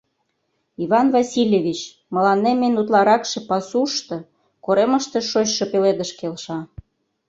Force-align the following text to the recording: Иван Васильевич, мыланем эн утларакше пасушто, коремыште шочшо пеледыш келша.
Иван 0.83 1.07
Васильевич, 1.15 1.79
мыланем 2.13 2.59
эн 2.67 2.75
утларакше 2.81 3.39
пасушто, 3.49 4.17
коремыште 4.65 5.19
шочшо 5.29 5.65
пеледыш 5.71 6.11
келша. 6.19 6.59